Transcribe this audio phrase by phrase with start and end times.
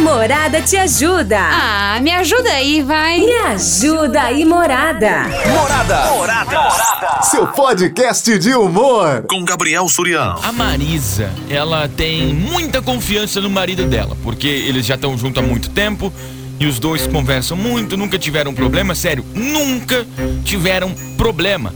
[0.00, 1.38] Morada te ajuda.
[1.38, 3.20] Ah, me ajuda aí, vai.
[3.20, 5.24] Me ajuda aí, Morada.
[5.46, 6.10] Morada.
[6.12, 7.22] Morada.
[7.22, 9.24] Seu podcast de humor.
[9.28, 10.40] Com Gabriel Surião.
[10.42, 15.46] A Marisa, ela tem muita confiança no marido dela, porque eles já estão juntos há
[15.46, 16.10] muito tempo
[16.58, 20.06] e os dois conversam muito, nunca tiveram problema, sério, nunca
[20.44, 21.74] tiveram problema.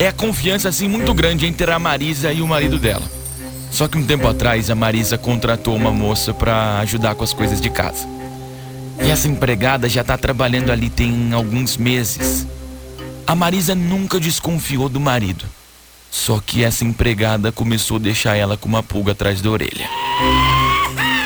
[0.00, 3.21] É a confiança assim muito grande entre a Marisa e o marido dela.
[3.72, 7.58] Só que um tempo atrás a Marisa contratou uma moça para ajudar com as coisas
[7.58, 8.06] de casa.
[9.02, 12.46] E essa empregada já tá trabalhando ali tem alguns meses.
[13.26, 15.46] A Marisa nunca desconfiou do marido.
[16.10, 19.88] Só que essa empregada começou a deixar ela com uma pulga atrás da orelha.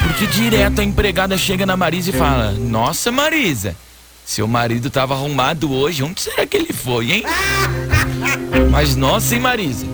[0.04, 3.74] Porque direto a empregada chega na Marisa e fala: Nossa, Marisa,
[4.24, 7.24] seu marido tava arrumado hoje, onde será que ele foi, hein?
[8.70, 9.84] Mas nossa, hein, Marisa?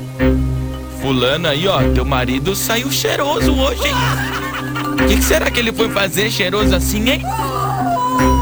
[1.03, 3.95] Fulano aí, ó, teu marido saiu cheiroso hoje, hein?
[4.93, 7.23] O que, que será que ele foi fazer cheiroso assim, hein?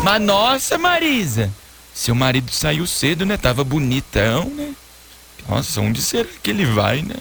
[0.05, 1.51] Mas nossa, Marisa,
[1.95, 3.39] seu marido saiu cedo, né?
[3.39, 4.73] Tava bonitão, né?
[5.49, 7.15] Nossa, onde será que ele vai, né?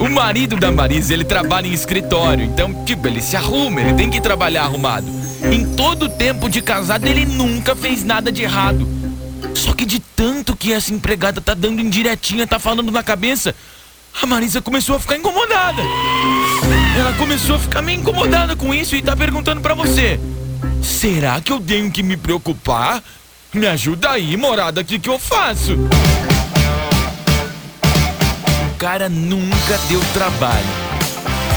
[0.00, 4.10] O marido da Marisa, ele trabalha em escritório, então, tipo, ele se arruma, ele tem
[4.10, 5.06] que trabalhar arrumado.
[5.44, 8.84] Em todo o tempo de casado, ele nunca fez nada de errado.
[9.54, 13.54] Só que de tanto que essa empregada tá dando indiretinha, tá falando na cabeça,
[14.22, 15.82] a Marisa começou a ficar incomodada.
[16.98, 20.18] Ela começou a ficar meio incomodada com isso e tá perguntando para você:
[20.82, 23.02] será que eu tenho que me preocupar?
[23.52, 25.74] Me ajuda aí, morada, o que, que eu faço?
[28.70, 30.86] O cara nunca deu trabalho.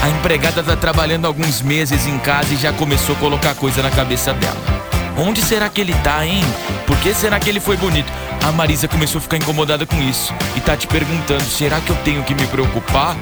[0.02, 3.90] A empregada tá trabalhando alguns meses em casa e já começou a colocar coisa na
[3.90, 4.89] cabeça dela.
[5.20, 6.42] Onde será que ele tá, hein?
[6.86, 8.10] Por que será que ele foi bonito?
[8.42, 11.96] A Marisa começou a ficar incomodada com isso e tá te perguntando: será que eu
[11.96, 13.14] tenho que me preocupar?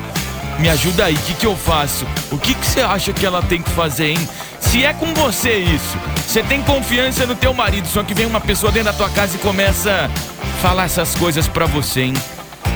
[0.61, 2.07] Me ajuda aí, o que, que eu faço?
[2.31, 4.29] O que, que você acha que ela tem que fazer, hein?
[4.61, 8.41] Se é com você isso, você tem confiança no teu marido, só que vem uma
[8.41, 12.15] pessoa dentro da tua casa e começa a falar essas coisas pra você, hein?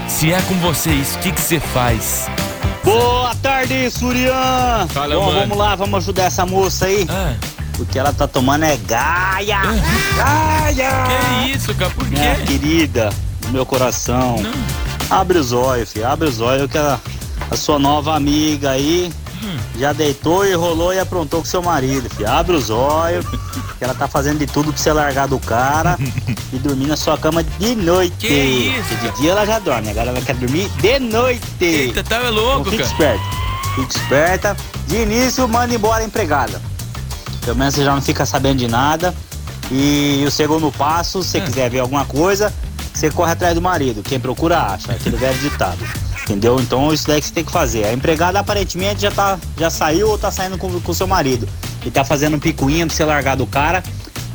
[0.09, 2.28] Se é com você isso, o que, que você faz?
[2.84, 4.87] Boa tarde, Surian!
[4.89, 5.41] Fala, Bom, mano.
[5.41, 7.06] vamos lá, vamos ajudar essa moça aí.
[7.09, 7.34] Ah,
[7.84, 9.60] Porque ela tá tomando é gaia!
[10.16, 10.91] Gaia!
[11.44, 11.91] que isso, cara?
[11.91, 12.43] Por Minha quê?
[12.47, 13.10] querida,
[13.41, 14.37] do meu coração.
[15.10, 16.06] Abre os olhos, filho.
[16.06, 16.98] Abre os olhos que a,
[17.50, 19.12] a sua nova amiga aí
[19.44, 19.59] Hum.
[19.76, 22.31] já deitou e rolou e aprontou com seu marido, filho.
[22.31, 23.26] Abre os olhos,
[23.76, 25.98] que ela tá fazendo de tudo pra você largar do cara
[26.53, 28.15] e dormir na sua cama de noite.
[28.28, 31.42] Que isso, Porque de dia ela já dorme, agora ela quer dormir de noite.
[31.60, 32.88] Eita, tá louco, fique cara?
[32.92, 33.25] esperto.
[33.75, 34.56] Fique esperta.
[34.87, 36.62] De início, manda embora a empregada.
[37.44, 39.14] Pelo menos você já não fica sabendo de nada.
[39.70, 41.44] E o segundo passo, se você Hum.
[41.44, 42.53] quiser ver alguma coisa,
[42.92, 44.03] você corre atrás do marido.
[44.03, 45.78] Quem procura acha, aquele velho ditado.
[46.22, 46.60] Entendeu?
[46.60, 47.84] Então isso daí que você tem que fazer.
[47.84, 51.48] A empregada aparentemente já, tá, já saiu ou tá saindo com o seu marido.
[51.84, 53.82] E tá fazendo um picuinha pra você largar do cara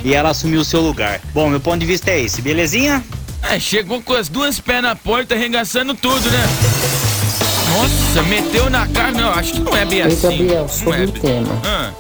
[0.04, 1.22] e ela assumir o seu lugar.
[1.34, 3.04] Bom, meu ponto de vista é esse, belezinha?
[3.44, 6.46] É, chegou com as duas pés na porta, arregaçando tudo, né?
[7.70, 9.12] Nossa, meteu na cara.
[9.12, 10.22] Não, acho que não é bem Oi, assim.
[10.38, 11.62] Gabriel, sobre é o tema.
[11.66, 11.92] Ah,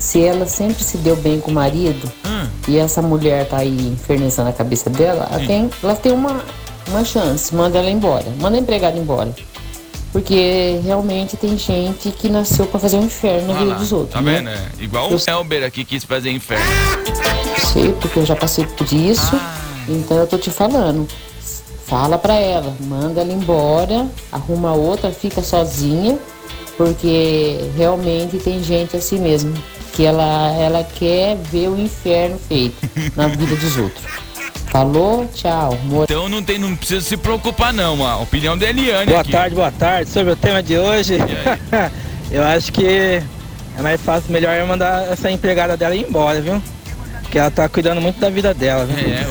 [0.00, 2.46] Se ela sempre se deu bem com o marido ah.
[2.66, 6.42] e essa mulher tá aí infernizando a cabeça dela, ela tem, ela tem uma,
[6.88, 7.54] uma chance.
[7.54, 8.26] Manda ela embora.
[8.40, 9.32] Manda a empregada embora.
[10.10, 14.14] Porque realmente tem gente que nasceu pra fazer um inferno na vida dos outros.
[14.14, 14.38] Tá né?
[14.38, 14.48] vendo?
[14.48, 16.64] É, igual Eu- o Elber aqui quis fazer inferno.
[17.72, 19.38] Sei, porque eu já passei por isso.
[19.86, 21.06] Então eu tô te falando.
[21.84, 26.16] Fala pra ela, manda ela embora, arruma outra, fica sozinha,
[26.76, 29.52] porque realmente tem gente assim mesmo,
[29.92, 32.76] que ela, ela quer ver o inferno feito
[33.16, 34.04] na vida dos outros.
[34.70, 35.72] Falou, tchau.
[35.72, 36.04] Amor.
[36.04, 38.06] Então não, tem, não precisa se preocupar, não.
[38.06, 39.32] A opinião da Eliane Boa aqui.
[39.32, 40.10] tarde, boa tarde.
[40.10, 41.18] Sobre o tema de hoje,
[42.30, 46.62] eu acho que é mais fácil, melhor é mandar essa empregada dela ir embora, viu?
[47.22, 48.96] Porque ela tá cuidando muito da vida dela, viu?
[48.96, 49.26] É,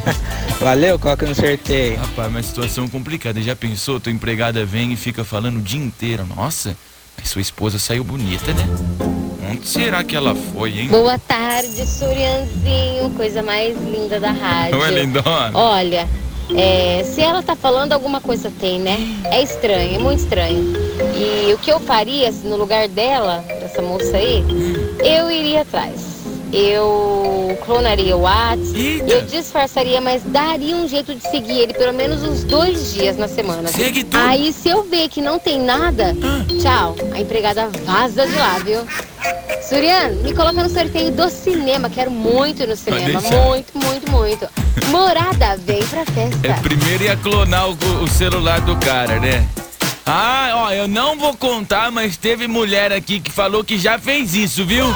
[0.62, 1.98] Valeu, coloca no sorteio.
[1.98, 3.40] Rapaz, mas situação complicada.
[3.40, 4.00] Já pensou?
[4.00, 6.26] Tua empregada vem e fica falando o dia inteiro.
[6.34, 6.76] Nossa,
[7.24, 8.64] sua esposa saiu bonita, né?
[9.50, 10.88] Onde será que ela foi, hein?
[10.88, 14.78] Boa tarde, Surianzinho, coisa mais linda da rádio.
[14.78, 15.50] Oi, lindona.
[15.54, 16.08] Olha,
[16.56, 18.98] é, se ela tá falando, alguma coisa tem, né?
[19.24, 20.72] É estranho, é muito estranho.
[21.16, 24.44] E o que eu faria se no lugar dela, dessa moça aí,
[25.00, 26.17] eu iria atrás.
[26.52, 28.26] Eu clonaria o
[28.74, 29.12] Eita.
[29.12, 33.28] eu disfarçaria, mas daria um jeito de seguir ele pelo menos uns dois dias na
[33.28, 33.68] semana.
[33.68, 34.20] Segue tudo.
[34.20, 36.16] Aí se eu ver que não tem nada,
[36.60, 38.80] tchau, a empregada vaza de lá, viu?
[39.68, 41.90] Suriano, me coloca no sorteio do cinema.
[41.90, 43.20] Quero muito ir no cinema.
[43.20, 44.48] Muito, muito, muito.
[44.86, 46.48] Morada, vem pra festa.
[46.48, 49.46] É, primeiro ia clonar o, o celular do cara, né?
[50.06, 54.34] Ah, ó, eu não vou contar, mas teve mulher aqui que falou que já fez
[54.34, 54.86] isso, viu?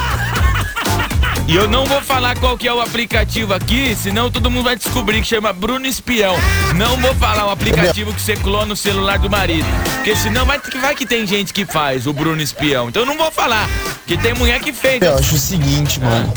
[1.49, 4.77] E eu não vou falar qual que é o aplicativo aqui, senão todo mundo vai
[4.77, 6.35] descobrir que chama Bruno Espião.
[6.77, 9.67] Não vou falar o aplicativo que você clona no celular do marido.
[9.97, 12.89] Porque senão vai, que- vai que tem gente que faz o Bruno Espião.
[12.89, 13.69] Então eu não vou falar.
[13.99, 15.03] Porque tem mulher que fez.
[15.03, 16.33] Eu acho o seguinte, mano.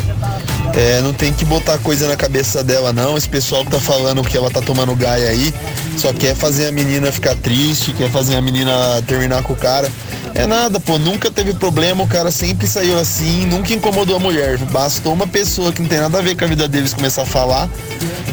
[0.73, 3.15] É, não tem que botar coisa na cabeça dela, não.
[3.15, 5.53] Esse pessoal que tá falando que ela tá tomando gaia aí
[5.97, 9.89] só quer fazer a menina ficar triste, quer fazer a menina terminar com o cara.
[10.35, 10.99] É nada, pô.
[10.99, 14.57] Nunca teve problema, o cara sempre saiu assim, nunca incomodou a mulher.
[14.57, 17.25] Bastou uma pessoa que não tem nada a ver com a vida deles começar a
[17.25, 17.69] falar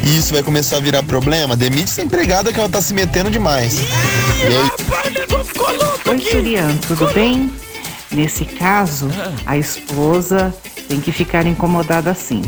[0.03, 1.55] e isso vai começar a virar problema.
[1.55, 3.79] Demite essa empregada que ela tá se metendo demais.
[3.79, 7.49] E aí, Oi, Surian, tudo bem?
[8.11, 9.09] Nesse caso,
[9.45, 10.53] a esposa
[10.89, 12.41] tem que ficar incomodada sim.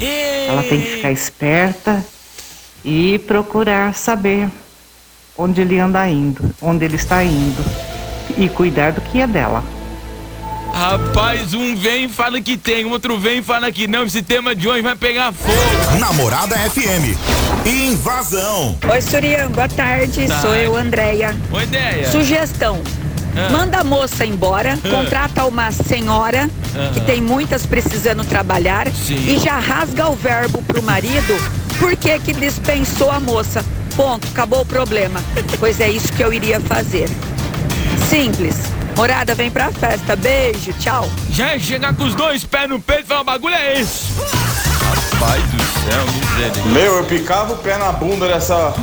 [0.49, 2.05] Ela tem que ficar esperta
[2.83, 4.49] e procurar saber
[5.37, 7.94] onde ele anda indo, onde ele está indo
[8.37, 9.63] e cuidar do que é dela.
[10.73, 14.03] Rapaz, um vem e fala que tem, outro vem e fala que não.
[14.03, 15.99] Esse tema de hoje vai pegar fogo.
[15.99, 17.15] Namorada FM.
[17.65, 18.77] Invasão.
[18.91, 20.27] Oi, Surian, boa tarde.
[20.27, 20.41] Tarde.
[20.41, 21.35] Sou eu, Andréia.
[21.51, 22.11] Oi, ideia.
[22.11, 22.81] Sugestão.
[23.37, 23.49] Ah.
[23.51, 24.89] Manda a moça embora, Ah.
[24.89, 26.49] contrata uma senhora,
[26.93, 27.05] que Aham.
[27.05, 29.15] tem muitas precisando trabalhar, Sim.
[29.15, 31.35] e já rasga o verbo pro marido,
[31.79, 33.63] por que que dispensou a moça?
[33.95, 35.21] Ponto, acabou o problema.
[35.59, 37.09] Pois é isso que eu iria fazer.
[38.15, 38.55] Simples.
[38.95, 40.15] Morada, vem pra festa.
[40.15, 41.05] Beijo, tchau.
[41.31, 44.05] Já é chegar com os dois pés no peito e falar, o bagulho é esse.
[45.11, 46.65] Rapaz do céu, miséria.
[46.67, 48.73] Meu, eu picava o pé na bunda dessa,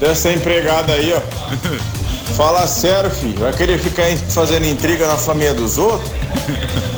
[0.00, 1.20] dessa empregada aí, ó.
[2.34, 3.38] Fala sério, filho.
[3.38, 6.10] Vai querer ficar fazendo intriga na família dos outros?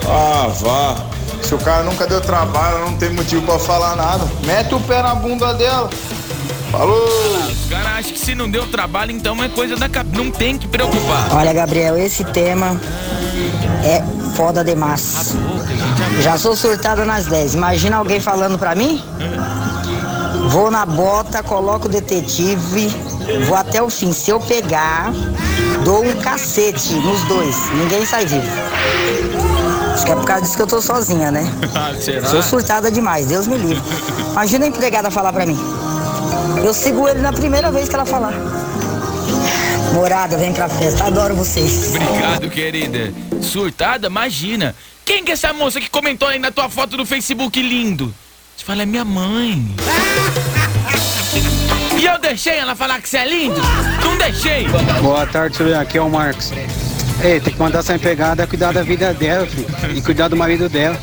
[0.09, 0.97] Ah, vá.
[1.43, 4.27] Se o cara nunca deu trabalho, não tem motivo pra falar nada.
[4.47, 5.91] Mete o pé na bunda dela.
[6.77, 7.07] Falou!
[7.07, 10.23] Os caras acham que se não deu trabalho, então é coisa da cabeça.
[10.23, 11.33] Não tem que preocupar.
[11.33, 12.81] Olha, Gabriel, esse tema
[13.85, 14.03] é
[14.35, 15.37] foda demais.
[16.21, 17.55] Já sou surtada nas 10.
[17.55, 19.01] Imagina alguém falando pra mim?
[20.49, 22.89] Vou na bota, coloco o detetive,
[23.47, 24.13] vou até o fim.
[24.13, 25.13] Se eu pegar,
[25.85, 27.57] dou um cacete nos dois.
[27.73, 28.47] Ninguém sai vivo.
[29.95, 31.49] Acho que é por causa disso que eu tô sozinha, né?
[31.73, 32.27] Ah, será?
[32.29, 33.83] Sou surtada demais, Deus me livre.
[34.33, 35.59] Imagina a empregada falar pra mim.
[36.65, 38.33] Eu sigo ele na primeira vez que ela falar.
[39.93, 41.95] Morada, vem pra festa, adoro vocês.
[41.95, 43.13] Obrigado, querida.
[43.41, 44.09] Surtada?
[44.09, 44.75] Imagina.
[45.05, 48.13] Quem que é essa moça que comentou aí na tua foto do Facebook lindo?
[48.57, 49.75] Você fala, é minha mãe.
[51.97, 53.61] E eu deixei ela falar que você é lindo?
[54.03, 54.67] Não deixei.
[55.01, 55.81] Boa tarde, Surian.
[55.81, 56.53] Aqui é o Marcos.
[57.23, 59.67] Ei, tem que mandar essa empregada cuidar da vida dela, filho.
[59.95, 60.99] E cuidar do marido dela.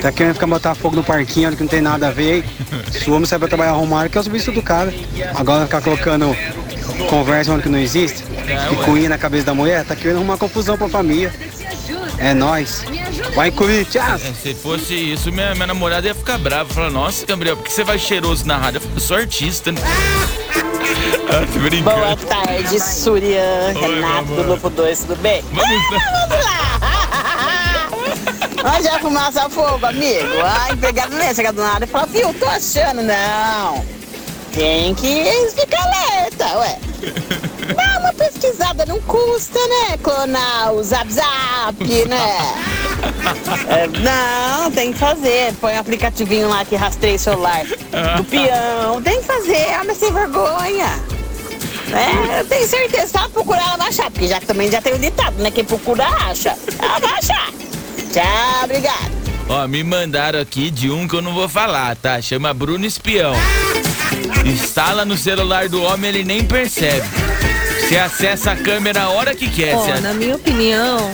[0.00, 2.44] Tá querendo ficar botar fogo no parquinho, que não tem nada a ver.
[2.90, 4.92] Se o homem sai pra trabalhar arrumado, que é o serviço do cara.
[5.34, 6.36] Agora ficar colocando
[7.08, 8.24] conversa onde que não existe.
[8.72, 11.32] E cunha na cabeça da mulher, tá querendo arrumar confusão pra família.
[12.18, 12.84] É nóis.
[13.34, 14.22] Vai, Corinthians!
[14.22, 16.68] É, se fosse isso, minha, minha namorada ia ficar brava.
[16.68, 18.76] Falar, nossa, Gabriel, por que você vai cheiroso na rádio?
[18.76, 19.80] Eu falo, Eu sou artista, né?
[21.30, 21.96] ah, tô brincando.
[21.96, 25.42] Boa tarde, Surian, Renato do Grupo 2, tudo bem?
[25.52, 26.69] Vamos
[28.76, 30.26] Onde é fumaça fogo, amigo?
[30.44, 33.84] A empregada não ia chegar do nada e falar, viu, tô achando, não.
[34.52, 35.24] Tem que
[35.54, 36.78] ficar alerta, ué.
[37.74, 39.96] Dá uma pesquisada, não custa, né?
[40.02, 42.54] Clonar o Zap Zap, né?
[43.68, 45.54] É, não, tem que fazer.
[45.54, 47.64] Põe um aplicativinho lá que rastreia o celular
[48.16, 49.00] do peão.
[49.02, 50.86] Tem que fazer, homem sem vergonha.
[51.92, 54.98] É, eu tenho certeza, só procurar ela vai achar, porque já também já tem o
[54.98, 55.50] ditado, né?
[55.50, 56.56] Quem procura acha.
[56.78, 57.59] Ela vai achar.
[58.12, 59.10] Tchau, obrigado.
[59.48, 62.20] Ó, me mandaram aqui de um que eu não vou falar, tá?
[62.20, 63.34] Chama Bruno Espião.
[64.44, 67.06] Instala no celular do homem, ele nem percebe.
[67.80, 69.74] Você acessa a câmera a hora que quer.
[69.74, 71.10] Ó, você- na minha opinião,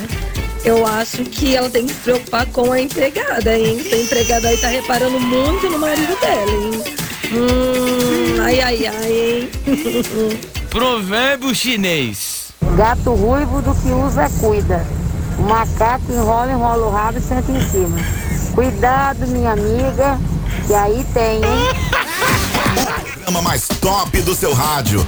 [0.65, 3.81] eu acho que ela tem que se preocupar com a empregada, hein?
[3.81, 6.85] Essa empregada aí tá reparando muito no marido dela, hein?
[7.33, 9.51] Hum, ai, ai, ai, hein?
[10.71, 12.49] Provérbio chinês.
[12.77, 14.87] Gato ruivo do que usa cuida.
[15.47, 17.97] O macaco enrola, enrola o rabo e senta em cima.
[18.53, 20.19] Cuidado, minha amiga,
[20.67, 21.71] que aí tem, hein?
[23.15, 25.07] Programa mais top do seu rádio.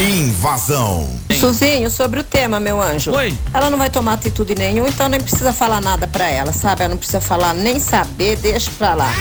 [0.00, 1.08] Invasão.
[1.38, 3.12] Suzinho, sobre o tema, meu anjo.
[3.12, 3.36] Oi.
[3.52, 6.82] Ela não vai tomar atitude nenhuma, então nem precisa falar nada pra ela, sabe?
[6.82, 9.12] Ela não precisa falar nem saber, deixa pra lá.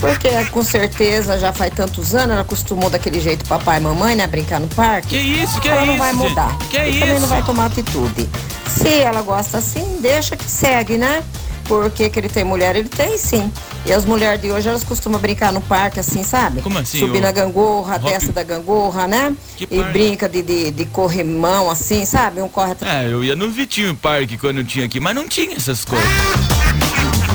[0.00, 4.26] Porque com certeza já faz tantos anos, ela acostumou daquele jeito papai e mamãe, né?
[4.26, 5.08] Brincar no parque.
[5.08, 6.28] Que isso, que ela não isso, vai gente?
[6.28, 6.58] mudar.
[6.70, 7.20] Que e também isso?
[7.20, 8.28] não vai tomar atitude.
[8.68, 11.22] Se ela gosta assim, deixa que segue, né?
[11.68, 13.52] Porque que ele tem mulher, ele tem sim.
[13.84, 16.62] E as mulheres de hoje, elas costumam brincar no parque, assim, sabe?
[16.62, 19.34] Como assim, Subir na gangorra, desce da gangorra, né?
[19.56, 19.92] Que E parque?
[19.92, 22.40] brinca de, de, de corrimão, assim, sabe?
[22.40, 25.28] Um corre atrás É, eu ia no Vitinho Parque quando eu tinha aqui, mas não
[25.28, 26.08] tinha essas coisas.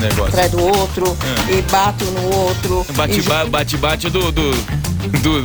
[0.00, 0.24] Negócio.
[0.26, 1.16] atrás do outro,
[1.48, 2.86] e bate um no outro.
[2.88, 4.32] e Bate-bate bate, bate do.
[4.32, 4.50] do.
[5.22, 5.44] do.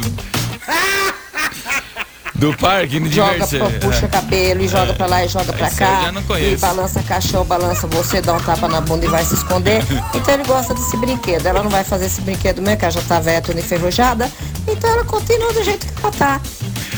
[2.40, 3.70] Do parque, de joga, diversão.
[3.72, 4.96] pra- puxa cabelo e joga É.
[4.96, 6.12] pra lá e joga pra Esse cá.
[6.40, 9.84] E balança caixão, balança você, dá um tapa na bunda e vai se esconder.
[10.16, 11.46] Então ele gosta desse brinquedo.
[11.46, 14.32] Ela não vai fazer esse brinquedo mesmo, que ela já tá velha, toda enferrujada.
[14.68, 16.42] Então ela continua do jeito que ela tá.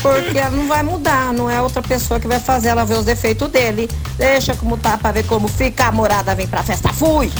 [0.00, 3.04] Porque ela não vai mudar, não é outra pessoa que vai fazer ela ver os
[3.04, 3.88] defeitos dele.
[4.16, 5.86] Deixa como tá pra ver como fica.
[5.86, 7.30] A morada vem pra festa, fui!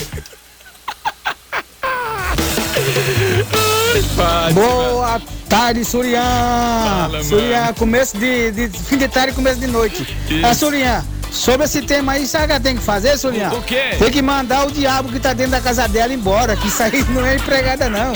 [4.55, 6.21] Boa tarde, Surian.
[6.23, 10.03] Fala, Surian, começo de, de fim de tarde e começo de noite.
[10.31, 10.47] Isso.
[10.47, 13.51] Ah, Surian, sobre esse tema aí, sabe o que ela tem que fazer, Surian?
[13.53, 13.91] O- o quê?
[13.99, 17.05] Tem que mandar o diabo que tá dentro da casa dela embora, que isso aí
[17.11, 18.13] não é empregada, não.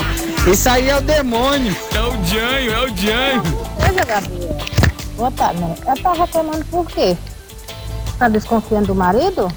[0.51, 1.77] Isso aí é o demônio.
[1.95, 3.43] É o Janho, é o Janho.
[3.79, 4.57] Veja, Gabriel.
[5.17, 5.75] Boa tarde, né?
[5.87, 7.17] Ela tá reclamando por quê?
[8.19, 9.51] Tá desconfiando do marido?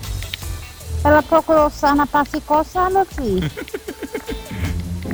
[1.03, 3.49] Ela procurou sarna pra se coçar, meu filho.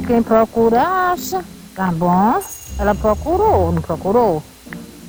[0.07, 1.43] Quem procura, acha.
[1.75, 2.39] Tá bom?
[2.77, 4.43] Ela procurou, não procurou?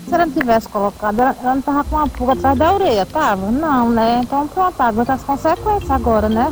[0.09, 3.07] Se ela não tivesse colocado, ela, ela não tava com uma pulga atrás da orelha,
[3.07, 3.50] tava?
[3.50, 4.21] Não, né?
[4.23, 6.49] Então pronto, aguenta as consequências agora, né?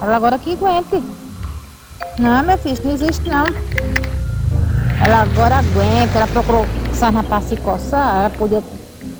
[0.00, 1.02] Ela agora que aguente.
[2.18, 3.46] Não, meu filho, isso não existe não.
[5.04, 8.62] Ela agora aguenta, ela procurou sarna pra se coçar, ela podia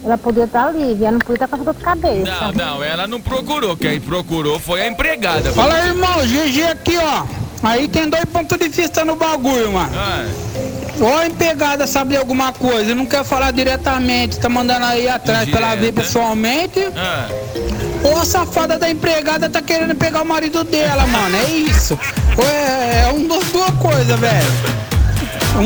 [0.02, 2.30] ela podia estar livre, ela não podia estar com essa dor de cabeça.
[2.30, 3.76] Não, não, ela não procurou.
[3.76, 5.52] Quem procurou foi a empregada.
[5.52, 7.49] Fala aí, irmão, GG aqui, ó.
[7.62, 9.90] Aí tem dois pontos de vista no bagulho, mano.
[9.94, 10.26] Ah,
[10.98, 15.58] Ou a empregada sabe alguma coisa, não quer falar diretamente, tá mandando aí atrás pra
[15.60, 16.00] ela ver Direta.
[16.02, 16.80] pessoalmente.
[16.96, 17.28] ah.
[18.02, 21.36] Ou a safada da empregada tá querendo pegar o marido dela, mano.
[21.36, 21.98] É isso.
[22.36, 24.80] Ou é, é um das duas coisas, velho.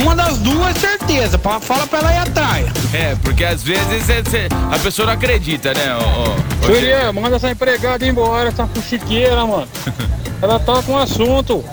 [0.03, 1.39] Uma das duas, certeza.
[1.39, 2.67] Fala pra ela ir atrás.
[2.93, 5.97] É, porque às vezes é- cê- a pessoa não acredita, né?
[5.97, 9.69] Ó, ó, ó, Julian, manda essa empregada embora, essa fuxiqueira, mano.
[10.43, 11.65] Ela tá com assunto.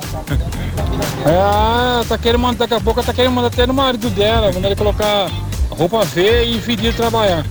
[1.25, 4.51] É, tá querendo mandar, daqui a pouco ela tá querendo mandar até no marido dela,
[4.51, 5.29] mandar ele colocar
[5.69, 7.45] roupa feia e impedir de trabalhar.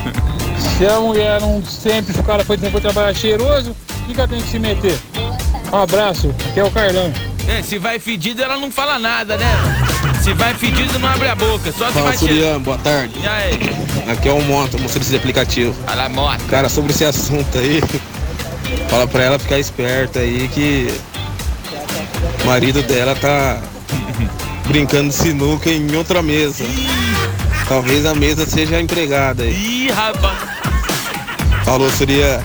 [0.76, 4.28] Se a mulher não sempre, o cara foi, foi trabalhar cheiroso, o que, que ela
[4.28, 4.98] tem que se meter?
[5.72, 7.12] Um abraço, aqui é o Carlão.
[7.48, 9.46] É, se vai fedido, ela não fala nada, né?
[10.22, 11.72] Se vai fedido, não abre a boca.
[11.72, 12.16] Só se Fala, vai.
[12.18, 13.14] Surian, boa tarde.
[13.22, 13.58] E aí?
[14.12, 15.74] Aqui é o Moto, motorista de aplicativo.
[15.86, 16.44] Fala, Moto.
[16.48, 17.82] Cara, sobre esse assunto aí,
[18.88, 20.92] fala pra ela ficar esperta aí que
[22.42, 23.60] o marido dela tá
[24.66, 26.64] brincando de sinuca em outra mesa.
[27.68, 29.86] Talvez a mesa seja a empregada aí.
[29.86, 30.38] Ih, rapaz.
[31.64, 32.42] Falou, Surian.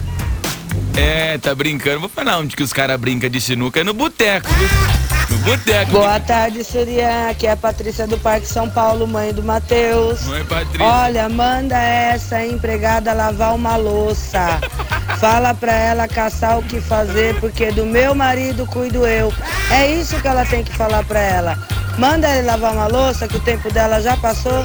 [0.95, 2.01] É, tá brincando.
[2.01, 3.79] Vou falar onde que os caras brincam de sinuca.
[3.79, 5.12] É no boteco, viu?
[5.33, 5.91] No boteco.
[5.93, 7.29] Boa tarde, Surian.
[7.31, 10.21] Aqui é a Patrícia do Parque São Paulo, mãe do Matheus.
[10.25, 10.85] Mãe Patrícia.
[10.85, 14.59] Olha, manda essa empregada lavar uma louça.
[15.19, 19.33] Fala pra ela caçar o que fazer, porque do meu marido cuido eu.
[19.71, 21.57] É isso que ela tem que falar pra ela.
[21.97, 24.63] Manda ele lavar uma louça, que o tempo dela já passou.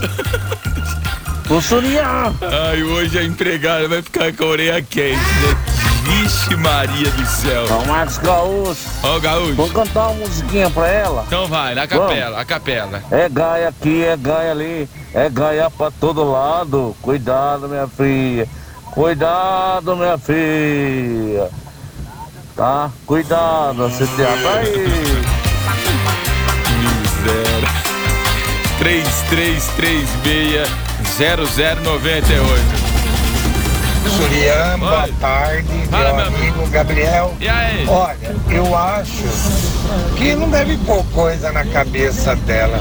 [1.48, 2.34] Ô, Surian!
[2.42, 5.67] Ai, hoje a empregada vai ficar com a orelha quente, né?
[6.28, 7.64] Vixe Maria do céu.
[7.70, 8.90] Ó, Marcos Gaúcho.
[9.02, 9.54] Ó, Gaúcho.
[9.54, 11.24] Vamos cantar uma musiquinha pra ela?
[11.26, 13.02] Então vai, na capela, a capela.
[13.10, 16.94] É gaia aqui, é gaia ali, é gaia pra todo lado.
[17.00, 18.46] Cuidado, minha filha.
[18.90, 21.48] Cuidado, minha filha.
[22.54, 22.90] Tá?
[23.06, 25.22] Cuidado, você tem aí.
[27.24, 27.66] Zero.
[28.80, 30.68] 3336
[31.16, 32.77] 0098.
[34.18, 37.32] Surian, boa tarde, Fala, meu meu amigo Gabriel.
[37.38, 37.86] E aí?
[37.86, 39.22] Olha, eu acho
[40.16, 42.80] que não deve pôr coisa na cabeça dela.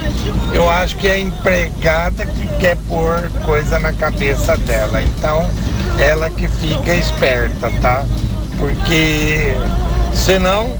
[0.51, 4.99] Eu acho que é a empregada que quer pôr coisa na cabeça dela.
[4.99, 5.47] Então,
[5.99, 8.03] ela que fica esperta, tá?
[8.57, 9.55] Porque
[10.15, 10.75] senão,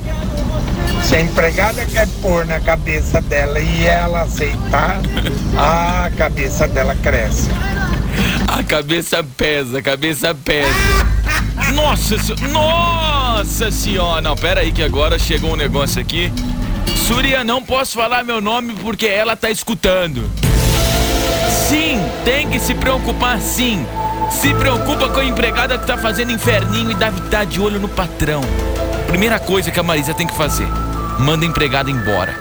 [1.03, 5.01] se a empregada quer pôr na cabeça dela e ela aceitar,
[5.55, 7.51] a cabeça dela cresce.
[8.47, 10.69] A cabeça pesa, a cabeça pesa.
[11.73, 12.15] Nossa
[12.51, 14.21] nossa senhora.
[14.21, 16.31] Não, pera aí que agora chegou um negócio aqui.
[17.07, 20.29] Surya, não posso falar meu nome porque ela tá escutando.
[21.69, 23.85] Sim, tem que se preocupar sim.
[24.31, 27.87] Se preocupa com a empregada que tá fazendo inferninho e deve estar de olho no
[27.87, 28.41] patrão.
[29.07, 30.67] Primeira coisa que a Marisa tem que fazer:
[31.19, 32.37] manda a empregada embora.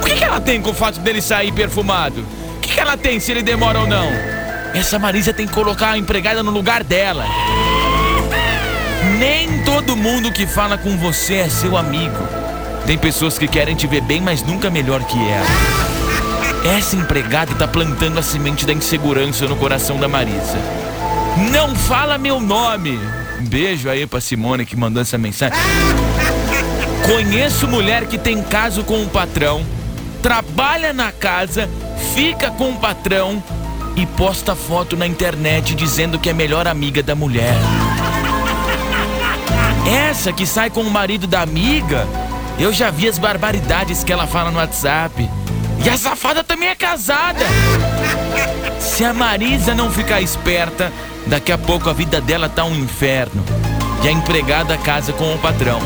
[0.00, 2.24] O que, que ela tem com o fato dele sair perfumado?
[2.56, 4.31] O que, que ela tem se ele demora ou não?
[4.74, 7.26] Essa Marisa tem que colocar a empregada no lugar dela.
[9.18, 12.26] Nem todo mundo que fala com você é seu amigo.
[12.86, 16.76] Tem pessoas que querem te ver bem, mas nunca melhor que ela.
[16.76, 20.58] Essa empregada tá plantando a semente da insegurança no coração da Marisa.
[21.50, 22.98] Não fala meu nome.
[23.40, 25.58] Beijo aí pra Simone que mandou essa mensagem.
[27.04, 29.66] Conheço mulher que tem caso com o patrão,
[30.22, 31.68] trabalha na casa,
[32.14, 33.42] fica com o patrão
[33.96, 37.56] e posta foto na internet dizendo que é melhor amiga da mulher.
[40.10, 42.06] Essa que sai com o marido da amiga,
[42.58, 45.28] eu já vi as barbaridades que ela fala no WhatsApp.
[45.84, 47.44] E a safada também é casada.
[48.78, 50.92] Se a Marisa não ficar esperta,
[51.26, 53.44] daqui a pouco a vida dela tá um inferno.
[54.02, 55.80] E a empregada casa com o patrão.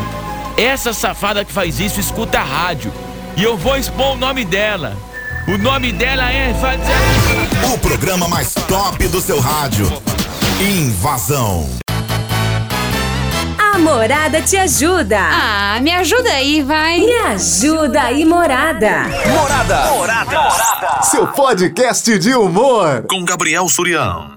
[0.57, 2.93] Essa safada que faz isso escuta a rádio.
[3.37, 4.97] E eu vou expor o nome dela.
[5.49, 6.53] O nome dela é.
[7.73, 9.87] O programa mais top do seu rádio.
[10.61, 11.71] Invasão.
[13.57, 15.19] A Morada te ajuda.
[15.21, 16.99] Ah, me ajuda aí, vai.
[16.99, 19.05] Me ajuda aí, Morada.
[19.39, 19.87] Morada.
[19.93, 21.03] Morada.
[21.03, 23.05] Seu podcast de humor.
[23.09, 24.36] Com Gabriel Surião.